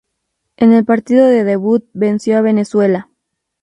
En 0.57 0.73
el 0.73 0.83
partido 0.83 1.27
de 1.27 1.43
debut 1.43 1.85
venció 1.93 2.35
a 2.39 2.41
Venezuela. 2.41 3.11